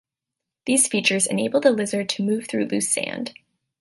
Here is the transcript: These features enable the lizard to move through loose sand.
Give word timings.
These 0.65 0.87
features 0.87 1.27
enable 1.27 1.59
the 1.59 1.69
lizard 1.69 2.09
to 2.09 2.23
move 2.23 2.47
through 2.47 2.65
loose 2.65 2.89
sand. 2.89 3.35